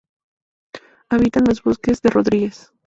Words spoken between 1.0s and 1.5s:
Habita en